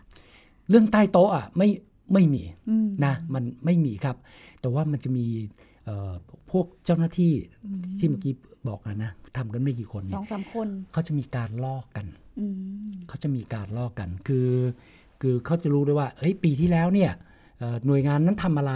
[0.70, 1.68] เรื่องใต้โต๊ะอะไม่
[2.14, 4.16] ไม่มีอืมนะมันไม่มีครับ
[4.62, 5.26] แต่ว่ามันจะมี
[5.86, 6.12] เอ่อ
[6.52, 7.34] พวกเจ้าหน้าที่
[7.98, 8.34] ที่เมื่อกี้
[8.68, 12.06] บอกนะนะทำกันไม่กี่คนสเนี่อยงสามคนเขาจะมีการลอกกัน
[12.40, 12.56] อืม
[13.08, 14.50] เขาจะมีการลอกกันคือ
[15.22, 17.12] คือเขาจะรู้ด้วยว่าเฮ้ยปีที่แล้วเนี่ย
[17.60, 18.74] เอ่อหน่วยงานนั้นทำอะไร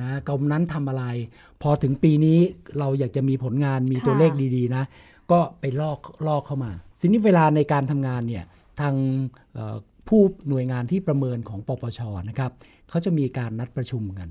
[0.00, 1.04] นะกรมนั้นทำอะไร
[1.62, 2.38] พอถึงปีนี้
[2.78, 4.84] เราอยากจะมีผลงานมีตัวเลขดีๆนะ
[5.30, 8.44] ก็ไปลอกลอกเข้ามาทีนี้เวลาในการทำงานเนี่ย
[8.80, 8.94] ทาง
[9.54, 9.76] เอ่อ
[10.08, 12.52] ผู้หน่วยงานที่ประเมินของปปชนะครับ
[12.90, 14.28] เขาจะมีการนัดประชุมกัน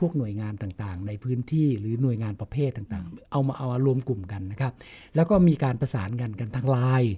[0.00, 4.72] พวกหน่วยงานต่างๆ ในพื้นที่หรือหน่วยงานประเภทต่างๆ เอามาเอามารวมกลุ่มกันนะครับ
[5.16, 7.12] แล้วก็มีการประสานกันกันทางไลน์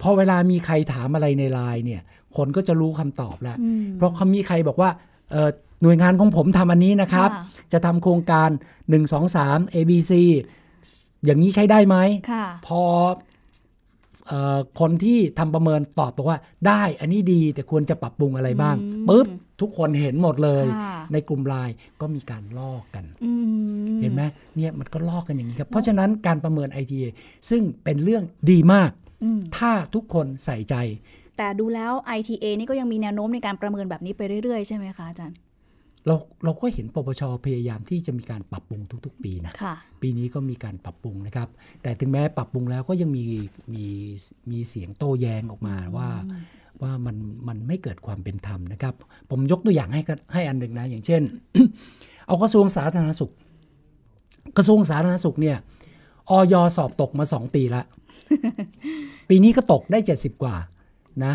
[0.00, 2.02] พอเวลามีใครถามอะไรในไลน์เนี่ย
[2.36, 4.90] คนก็จะรู้คำตอบแล้วอืมเพราะเขามีใครบอกว่า
[5.30, 5.50] เอ่อ
[5.82, 8.50] หน่วยงานของผมทำอันนี้นะครับค่ะจะทำโครงการ
[8.90, 10.12] 1 2 3 ABC
[11.24, 11.96] อย่างนี้ใช้ได้ไหม
[12.32, 12.82] ค่ะพอ
[14.28, 19.26] เออคนที่ทำประเมินตอบบอกว่า ได้อันนี้ดีแต่ควรจะปรับปรุงอะไรบ้างอืมปุ๊บ
[19.60, 23.32] ทุกคนเห็นหมดเลยค่ะในกลุ่มไลน์ก็มีการลอกกันอื
[23.92, 24.22] มเห็นไหม
[24.56, 27.06] เนี่ยมันก็ลอกกันอย่างนี้ครับ เพราะฉะนั้นการประเมิน ITA
[27.50, 28.90] ซึ่งเป็นเรื่องดีมาก
[29.24, 30.74] อืมถ้าทุกคนใส่ใจ
[31.38, 35.36] แต่ดูแล้ว ITA นี่ก็ยังมีแนวโน้มในการประเมินแบบนี้ไปเรื่อยๆ ใช่ไหมคะอาจารย์
[36.06, 41.48] เราเราก็เห็นปปชพยายามที่จะมีการปรับปรุงทุก ๆ ปีนะค่ะปีนี้ก็มีการปรับปรุงนะครับ
[41.82, 43.24] แต่ถึงแม้ปรับปรุงแล้วก็ยังมี
[43.74, 43.84] มี
[44.50, 46.08] มีเสียงโต้แย้งออกมาว่า
[46.82, 47.16] ว่ามัน
[47.48, 48.94] มันไม่เกิดความเป็นธรรมนะครับ
[49.30, 51.22] ผมยกตัวอย่างให้ก็ให้อันหนึ่งนะ อย่างเช่น
[52.26, 53.32] เอากระทรวงสาธารณสุข
[54.56, 55.56] กระทรวงสาธารณสุขเนี่ย
[56.30, 57.82] ออยสอบตกมาสองปีละ
[59.28, 60.56] ปีนี้ก็ตกได้70กว่า
[61.24, 61.34] นะ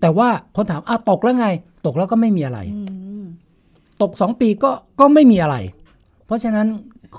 [0.00, 1.48] แต่ว่าคนถามอ้าวตกแล้วไง
[1.86, 3.05] ตกแล้วก็ไม่มีอะไรอืม
[4.02, 5.56] ตก 2 ปีก็ก็ไม่มีอะไร
[6.26, 6.66] เพราะฉะนั้น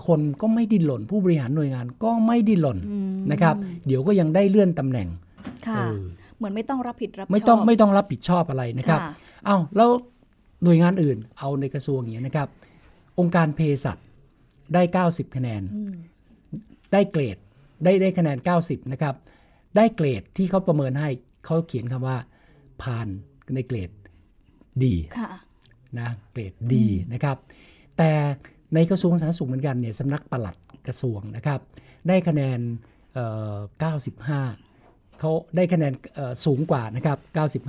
[0.05, 5.07] คนก็ไม่ดิ้นหล่นผู้บริหารหน่วยงานก็ไม่ดิ้นหล่นอืมนะครับ เดี๋ยวก็ยังได้เลื่อนตำแหน่ง
[5.67, 5.99] ค่ะเออ
[6.37, 9.11] เหมือนไม่ต้องรับผิดรับชอบไม่ต้องไม่ต้องรับผิดชอบอะไรนะครับค่ะ
[9.45, 9.89] เอา้าแล้ว
[10.63, 12.47] หน่วยงานอื่นเอาในกระทรวงอย่างนี้ยนะครับ
[13.19, 13.97] องค์การเภสัช
[14.73, 15.93] ได้ 90 คะแนนอืม
[16.93, 17.37] ได้เกรด
[17.83, 19.15] ได้ได้คะแนน 90 นะครับ
[19.75, 21.09] ได้เกรดที่เขาประเมินให้
[21.45, 22.17] เขาเขียนคำว่า
[22.81, 23.07] ผ่าน
[23.55, 23.89] ในเกรด
[24.83, 25.29] ดีค่ะ
[26.01, 27.37] นะเกรดดีนะครับ
[27.97, 28.11] แต่
[28.73, 30.55] ในกระทรวงสาธารณสุขเหมือนกันเนี่ยสำนักปลัด
[30.87, 31.59] กระทรวงนะครับ
[32.07, 32.59] ได้คะแนน
[33.13, 33.55] เอ่อ
[34.57, 37.17] 95 เขาได้คะแนนเอ่อสูงกว่านะครับ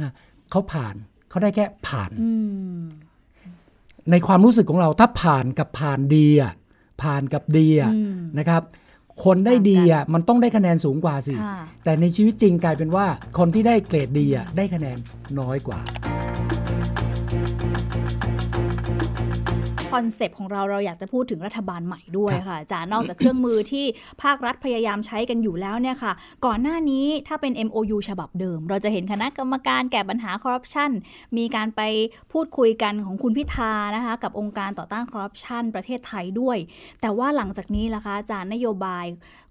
[0.04, 0.94] 95 เขาผ่าน
[1.30, 2.30] เขาได้แค่ผ่านอื
[2.78, 2.80] ม
[4.10, 6.52] ในความรู้สึกของเราถ้าผ่านกับผ่านดีอะ
[7.02, 8.62] ผ่านกับดีอะอืมนะครับ
[9.24, 13.06] คนได้ดีอะมันต้องได้คะแนนสูงกว่าสิค่ะแต่ในชีวิตจริงกลายเป็นว่า
[13.38, 14.98] คนที่ได้เกรดดีอะได้คะแนน
[15.40, 15.80] น้อยกว่า
[19.92, 23.85] คอนเซปต์ของเราเราอยากจะพูดถึงรัฐบาลใหม่ด้วยค่ะอาจารย์นอกจากเครื่องมือที่
[24.22, 26.12] ภาครัฐพยายามใช้กันอยู่แล้วเนี่ยค่ะ
[26.46, 30.90] ก่อนหน้านี้ถ้าเป็น MOU ฉบับเดิม เราจะเห็นคณะกรรมการแก้ปัญหาคอร์รัปชัน
[31.37, 31.83] มีการไป
[32.33, 36.59] พูดคุยกันของคุณพิธานะคะกับองค์การต่อต้านคอร์รัปชันประเทศไทยด้วย
[37.01, 39.07] แต่ว่าหลังจากนี้ล่ะคะอาจารย์นโยบาย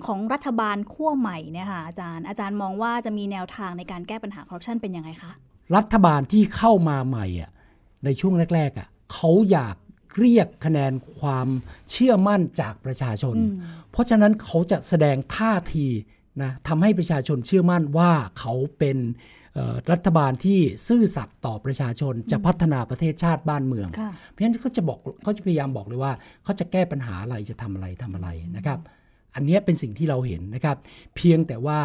[0.06, 5.32] ของรัฐบาลขั้วใหม่เนี่ยค่ะอาจารย์อาจารย์มองว่าจะมีแนวทางในการแก้ปัญหาคอร์รัปชันเป็นยังไงคะ
[5.76, 7.52] รัฐบาลที่เข้ามาใหม่อะ
[8.06, 9.76] ในช่วงแรกๆอะเขาอยาก
[10.18, 11.48] เรียกคะแนนความ
[11.92, 13.52] เชื่อมั่นจากประชาชนอืม
[13.92, 15.88] เพราะฉะนั้นเขาจะแสดงท่าที
[16.42, 18.98] นะทำให้ประชาชนเชื่อมั่นว่าเขาเป็น
[19.54, 28.80] เอ่อรัฐบาลที่ซื่อสัตย์ต่อประชาชนจะพัฒนาประเทศชาติบ้านเมืองค่ะเพราะฉะนั้นเขาจะบอกเขาจะพยายามบอกเลยว่าเขาจะแก้ปัญหาอะไรจะทำอะไรทำอะไรนะครับ
[29.36, 30.78] อันเนี้ยเป็นสิ่งที่เราเห็นนะครับ
[31.16, 31.80] เพียงแต่ว่า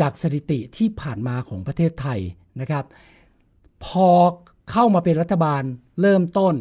[0.00, 2.20] จากสถิติที่ผ่านมาของประเทศไทย
[2.60, 2.84] นะครับ
[3.84, 4.08] พอ
[4.70, 5.62] เข้ามาเป็นรัฐบาล
[6.00, 6.54] เริ่มต้น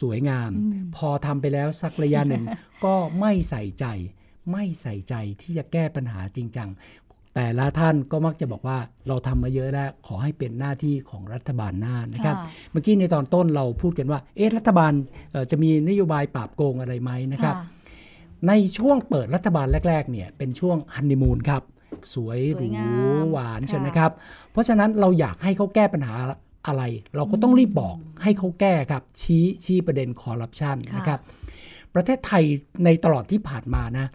[0.00, 0.50] สวยงาม
[0.96, 2.44] พอทำไปแล้วสักระยะหนึ่ง
[2.84, 3.86] ก็ไม่ใส่ใจ
[4.52, 6.68] ไม่ใส่ใจที่จะแก้ปัญหาจริงจัง
[7.34, 14.92] แต่ละท่านก็มักจะบอกว่าเราทำมาเยอะแล้ว ขอให้เป็นหน้าที่ของรัฐบาลหน้านะครับค่ะเมื่อกี้ในตอนต้นเราพูดกันว่า เอ๊ะรัฐบาล
[15.32, 17.64] เอ่อจะมีนโยบายปราบโกงอะไรไหมนะครับค่ะ
[18.48, 21.62] ในช่วงเปิดรัฐบาลแรก ๆ เนี่ยเป็นช่วงฮันนีมูนครับ
[22.14, 22.86] สวยหสวยรูงา
[23.24, 24.10] มหวานค่ะใช่ไหมครับ
[24.52, 26.14] เพราะฉะนั้นเราอยากให้เขาแก้ปัญหา
[26.66, 26.82] อะไร
[27.16, 31.20] เราก็ต้องรีบบอกให้เขาแก้ครับ ชี้ชี้ประเด็นคอร์รัปชันค่ะนะครับ
[31.94, 32.44] ประเทศไทย
[32.84, 34.06] ในตลอดที่ผ่านมานะ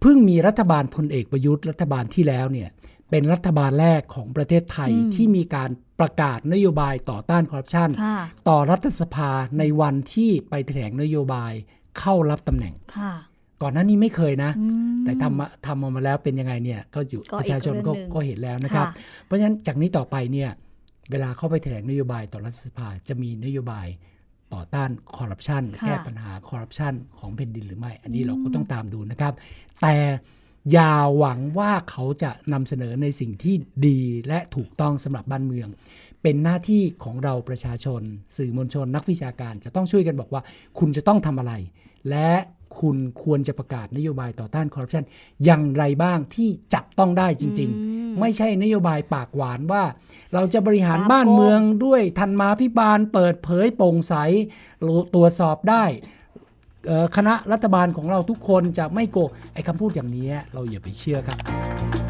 [0.00, 2.68] เพิ่งมีรัฐบาลพลเอกประยุทธ์รัฐบาลที่แล้วเนี่ย
[3.10, 11.52] เป็นรัฐบาลแรกของประเทศไทยที่มีการประกาศนโยบายต่อต้านคอร์รัปชันค่ะต่อรัฐสภาในวันที่ไปแถลงนโยบาย
[11.98, 13.12] เข้ารับตำแหน่งค่ะ
[13.62, 14.66] ก่อนหน้านี้ไม่เคยนะอื
[14.98, 20.50] มแต่ทำมาทำออกมาแล้วเป็นยังไงเนี่ยก็อยู่ก็อีกประชาชนก็เรื่องหนึ่งก็เห็นแล้วนะครับค่ะเพราะฉะนั้นจากนี้ต่อไปเนี่ย
[21.10, 23.86] เวลาเข้าไปแถลงนโยบายต่อรัฐสภาจะมีนโยบาย
[24.54, 29.34] ต่อต้านคอร์รัปชันค่ะแก้ปัญหาคอร์รัปชันของแผ่นดินหรือไม่ อันนี้เราก็ต้องตามดูนะครับ
[29.82, 29.96] แต่
[30.72, 33.54] อย่าหวังว่าเขาจะนำเสนอในสิ่งที่
[33.86, 35.68] ดีและถูกต้องสำหรับบ้านเมือง
[36.22, 38.02] เป็นหน้าที่ของเราประชาชน
[38.36, 40.42] สื่อมวลชน นักวิชาการจะต้องช่วยกันบอกว่า
[40.78, 41.52] คุณจะต้องทำอะไร
[42.10, 42.30] และ
[42.80, 45.04] คุณควรจะประกาศนโยบายต่อต้านคอร์รัปชัน
[45.44, 49.84] อย่างไรบ้างที่จับต้องได้จริงๆ ไม่ใช่นโยบายปากหวานว่า
[50.34, 54.14] เราจะบริหารปราบบ้านโกงเมืองด้วยทันมาพิบาลเปิดเผยโปร่งใส
[55.14, 55.84] ตรวจสอบได้
[56.86, 62.05] เอ่อคณะรัฐบาลของเราทุกคนจะไม่โกงไอ้คำพูดอย่างนี้เราอย่าไปเชื่อครับ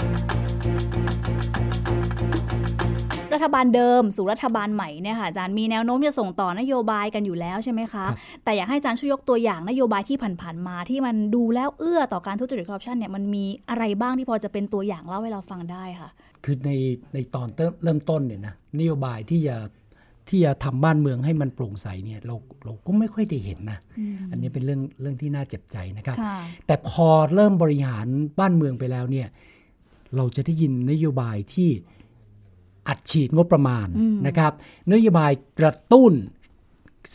[3.36, 16.10] รัฐบาลเดิม สู่รัฐบาลใหม่เนี่ยค่ะอาจารย์มีแนวโน้มจะส่งต่อนโยบายกันอยู่แล้วใช่ไหมคะครับแต่อยากให้อาจารย์ช่วยยกตัวอย่างนโยบายที่ผ่านๆมาที่มันดูแล้วเอื้อต่อการทุจริตคอร์รัปชันเนี่ยมันมีอะไรบ้างที่พอจะเป็นตัวอย่างเล่าให้เราฟังได้ค่ะ
[16.44, 16.70] คือใน
[17.14, 19.56] ในตอนเริ่มเริ่มต้นเนี่ยนะนโยบายที่จะ
[20.28, 23.78] ที่จะทำบ้านเมืองให้มันโปร่งใสเนี่ยเราเราก็ไม่ค่อยได้เห็นนะ
[24.30, 28.06] อันนี้เป็นเรื่องเรื่องที่น่าเจ็บใจนะครับค่ะแต่พอเริ่มบริหาร
[28.38, 29.28] บ้านเมืองไปแล้วเนี่ย
[30.16, 31.70] เราจะได้ยินนโยบายที่
[32.88, 33.86] อัดฉีดงบประมาณ
[34.26, 34.52] นะครับ
[34.92, 36.12] นโยบายกระตุ้น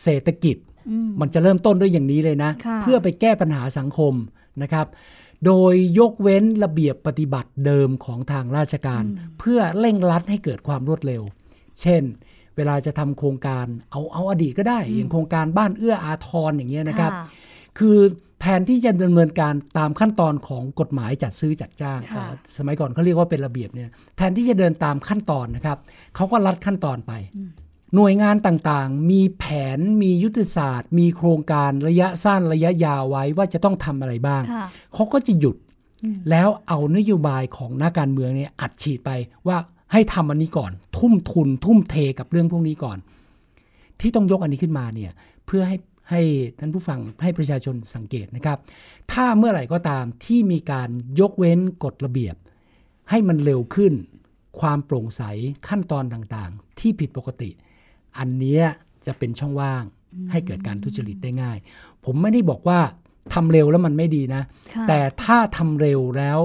[0.01, 0.57] เศรษฐกิจ
[1.21, 4.13] มันจะเริ่มต้นด้วยอย่างนี้เลยนะค่ะเพื่อไปแก้ปัญหาสังคม
[4.61, 4.87] นะครับ
[5.45, 9.03] โดยยกเว้นระเบียบปฏิบัติเดิมของทางราชการ
[9.39, 11.21] เพื่อเร่งรัดให้เกิดความรวดเร็ว
[11.81, 12.03] เช่น
[12.55, 17.25] เวลาจะทำโครงการเอาเอาอดีตก็ได้ อย่างโครงการบ้านเอื้ออาทรอย่างเงี้ยนะครับค่ะ
[17.79, 17.99] คือ
[18.41, 25.77] แทนที่จะดำเนินการตามขั้นตอนของกฎหมายจัดซื้อจัดจ้างค่ะเอ่อสมัยก่อนเขาเรียกว่าเป็นระเบียบเนี่ยแทนที่จะเดินตามขั้นตอนนะครับ
[26.15, 27.13] เขาก็ลัดขั้นตอนไป
[27.95, 29.45] หน่วยงานต่างๆ มีแผ
[29.77, 35.55] นมียุทธศาสตร์ มีโครงการระยะสั้นระยะยาวไว้ว่าจะต้องทำอะไรบ้างค่ะเขาก็จะหยุด
[36.29, 39.11] แล้วเอานโยบายของนักการเมืองเนี่ยอัดฉีดไป
[39.47, 39.57] ว่า
[39.91, 42.97] ให้ทำอันนี้ก่อน ทุ่มทุน ทุ่มเทกับเรื่องพวกนี้ก่อน
[43.99, 45.11] ที่ต้องยกอันนี้ขึ้นมาเนี่ย
[45.45, 45.77] เพื่อให้
[46.11, 46.21] ให้
[46.59, 48.57] ท่านผู้ฟังให้ประชาชนสังเกตนะครับ
[49.11, 52.35] ถ้าเมื่อไหร่ก็ตามที่มีการยกเว้นกฎระเบียบ
[53.09, 53.93] ให้มันเร็วขึ้น
[54.59, 55.21] ความโปร่งใส
[55.67, 57.49] ขั้นตอนต่างๆ ที่ผิดปกติ
[58.17, 58.63] อันเนี้ย
[59.05, 59.83] จะเป็นช่องว่าง
[60.31, 61.57] ให้เกิดการทุจริตได้ง่าย
[62.05, 62.79] ผมไม่ได้บอกว่า
[63.33, 64.41] ทำเร็วแล้วมันไม่ดีนะ
[64.73, 66.39] ค่ะแต่ถ้าทำเร็วแล้ว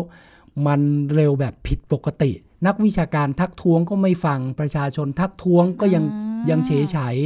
[0.66, 0.81] มัน
[1.14, 2.33] เร็วแบบผิดปกติ
[2.66, 7.16] นักวิชาการทักท้วงก็ไม่ฟังประชาชนทักท้วงก็ยังอ่ายัยังเฉยฉย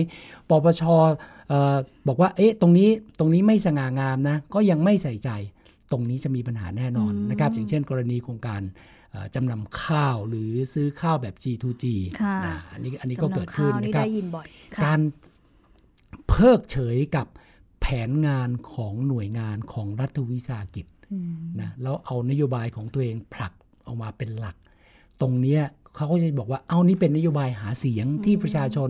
[0.49, 0.83] ปปช
[1.49, 1.77] เออ
[2.09, 2.88] บอกว่าเอ๊ะตรงนี้
[3.19, 5.31] ตรงนี้ไม่สง่างามนะ ก็ยังไม่ใส่ใจ
[5.93, 8.62] ตรงนี้จะมีปัญหาแน่นอนนะครับอย่างเช่น กรณีโครงการ
[9.12, 11.85] เอ่อจำนำข้าวหรือซื้อข้าวแบบ G2G
[12.23, 15.01] ค่ะนะอันนี้อันนี้ก็จำเกิดนำขึ้ข้านวนี่นะครับได้ยินบ่อยค่ะการ
[16.29, 17.27] เพิกเฉยกับ
[17.81, 20.87] แผนงานของหน่วยงานของรัฐวิสาหกิจ
[21.61, 23.53] นะแล้วเอานโยบายของตัวเองผลัก
[23.87, 24.57] ออกมาเป็นหลัก
[25.20, 25.62] ตรงเนี้ย
[25.96, 28.88] เขาก็จะบอกว่าเอานี่เป็นนโยบายหาเสียงที่ประชาชน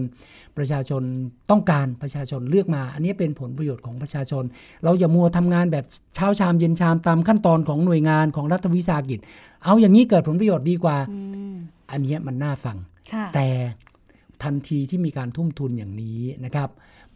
[0.57, 1.03] ประชาชน
[1.51, 4.45] ต้องการประชาชนเลือกมา อันนี้เป็นผลประโยชน์ของประชาชน
[4.85, 9.19] เราอย่ามัวทำงานแบบเช้าชามเย็นชามตามขั้นตอนของหน่วยงานของรัฐวิสาหกิจ
[9.65, 10.97] เอาอย่างนี้เกิดผลประโยชน์ดีกว่า
[11.91, 12.77] อันเนี้ยมันน่าฟัง
[13.13, 13.49] ค่ะแต่
[14.43, 16.69] ทันทีที่มีการทุ่มทุนอย่างนี้นะครับ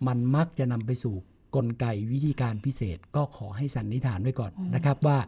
[0.07, 1.15] มันมักจะนำไปสู่
[1.57, 5.19] กลไกวิธีการพิเศษ ก็ขอให้สันนิษฐานไว้ก่อนนะครับว่า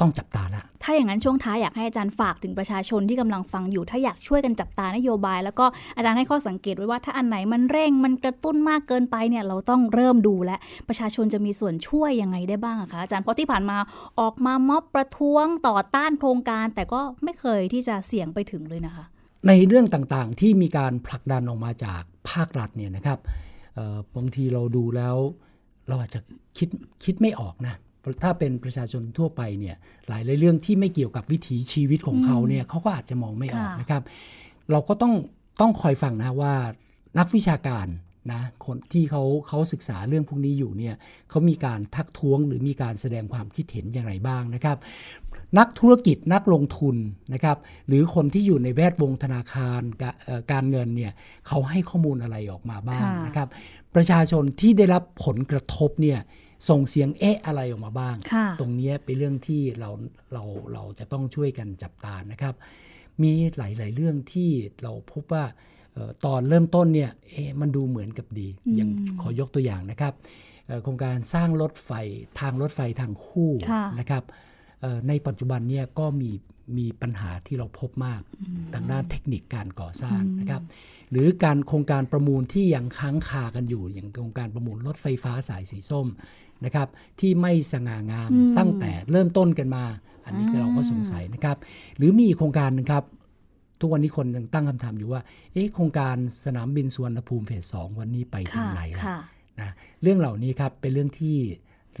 [0.00, 10.56] ต้องจับตาละถ้าอย่างนั้นช่วงท้ายอยากให้อาจารย์ฝากถึงประชาชนที่กำลังฟังอยู่ ถ้าอยากช่วยกันจับตานโยบาย แล้วก็อาจารย์ให้ข้อสังเกตไว้ว่าถ้าอันไหนมันเร่งมันกระตุ้นมากเกินไปเนี่ยเราต้องเริ่มดูและ
[10.88, 13.78] ประชาชนจะมีส่วนช่วยยังไงได้บ้างอะคะอาจารย์เพราะที่ผ่านมา
[14.20, 19.04] ออกมาม็อบประท้วงต่อต้านโครงการ แต่ก็ไม่เคยที่จะเสี่ยงไปถึงเลยนะคะ
[19.48, 23.18] ในเรื่องต่างๆที่มีการผลักดันออกมาจากภาครัฐเนี่ยนะครับ
[23.74, 25.16] เอ่อบางทีเราดูแล้ว
[25.88, 26.20] เราอาจจะ
[26.58, 26.68] คิด
[27.04, 27.74] คิดไม่ออกนะ
[28.22, 29.76] ถ้าเป็นประชาชนทั่วไปเนี่ย
[30.08, 34.02] หลายๆเรื่องที่ไม่เกี่ยวกับวิถีชีวิตของเขาเนี่ยเขาก็อาจจะมองไม่ออกค่ะนะครับ
[34.70, 35.14] เราก็ต้อง
[35.60, 36.54] ต้องคอยฟังนะว่า
[37.18, 37.88] นักวิชาการ
[38.32, 40.94] นะคนที่เขาเขาศึกษาเรื่องพวกนี้อยู่เนี่ย
[41.30, 44.76] เขามีการทักท้วงหรือมีการแสดงความคิดเห็นอย่างไรบ้างนะครับ
[45.58, 46.96] นักธุรกิจนักลงทุน
[47.34, 47.56] นะครับ
[47.88, 51.12] หรือคนที่อยู่ในแวดวงธนาคารกะเอ่อการเงินเนี่ย
[51.46, 53.48] เขาให้ข้อมูลอะไรออกมาบ้างค่ะนะครับ
[53.94, 56.18] ประชาชนที่ได้รับผลกระทบเนี่ย
[56.68, 59.90] ส่งเสียงเอ๊ะอะไรออกมาบ้างค่ะตรงเนี้ยเป็นเรื่องที่เรา
[60.32, 62.54] เราเราจะต้องช่วยกันจับตานะครับ
[63.22, 64.50] มีหลาย ๆ เรื่องที่
[64.82, 65.44] เราพบว่า
[65.92, 68.90] เอ่อตอนเริ่มต้นเนี่ยเอ๊ะมันดูเหมือนกับดี อย่าง
[69.20, 70.14] ขอยกตัวอย่างนะครับ
[70.66, 71.90] เอ่อโครงการสร้างรถไฟ
[72.40, 74.24] ทางรถไฟทางคู่ค่ะนะครับ
[74.80, 76.30] เอ่อในปัจจุบันเนี่ยก็มี
[76.78, 78.22] มีปัญหาที่เราพบมาก
[78.74, 80.62] ทางด้านเทคนิคการก่อสร้างนะครับ
[81.10, 86.06] หรือการโครงการประมูลที่ยังค้างคากันอยู่ อย่างโครงการประมูลรถไฟฟ้าสายสีส้ม
[86.64, 86.88] นะครับ
[87.20, 89.84] ที่ไม่สง่างามตั้งแต่เริ่มต้นกันมา
[90.24, 91.56] อันนี้ก็เราก็สงสัยนะครับ
[91.96, 93.04] หรือมีอีกโครงการหนึงครับ
[93.80, 99.18] ทุกวันนี้คนยังตั้งคำถามอยู่ว่าเอ๊ะโครงการสนามบินสุวรรณภูมิเฟสสองวันนี้ไปถึงค่ะไหนแล้วค่ะ
[99.60, 99.70] นะ
[100.02, 101.36] เรื่องเหล่านี้ครับเป็นเรื่องที่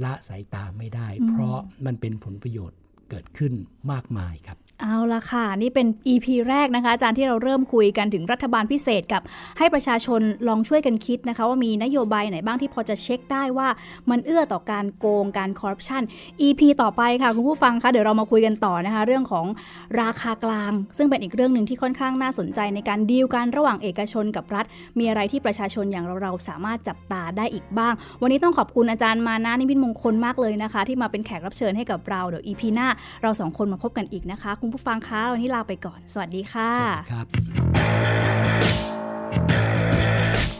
[0.04, 2.78] ละสายตาไม่ได้ เพราะมันเป็นผลประโยชน์
[3.10, 3.52] เกิดขึ้น
[3.92, 9.22] มากมายครับ เอาละค่ะ นี่เป็น EP แรกนะคะ อาจารย์ที่เราเริ่มคุยกันถึงรัฐบาลพิเศษกับ
[9.58, 13.68] ให้ประชาชนลองช่วยกันคิดนะคะ ว่ามีนโยบายไหนบ้างที่พอจะเช็คได้ว่า
[14.10, 16.02] มันเอื้อต่อการโกงการคอร์รัปชัน
[16.46, 19.46] EP ต่อไปค่ะคุณผู้ฟังคะเดี๋ยวเรามาคุยกันต่อนะคะ เรื่องของ
[20.00, 24.64] ราคากลาง ซึ่งเป็นอีกเรื่องหนึ่งที่ค่อนข้างน่าสนใจในการดีลกันระหว่างเอกชนกับรัฐ
[24.98, 32.88] มีอะไรที่ประชาชนอย่างเราเราๆสามารถจับตาได้อีกบ้าง วันนี้ต้องขอบคุณอาจารย์มานะนิมิตมงคลมากเลยนะคะ ที่มาเป็นแขกรับเชิญให้กับเราเดี๋ยว EP หน้า
[33.22, 37.26] เราสองคนมาพบกันอีกนะคะ คุณผู้ฟังคะวันนี้ลาไปก่อน สวัสดีค่ะ สวัสดีครับ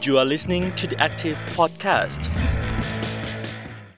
[0.08, 2.30] You are listening to the Active Podcast.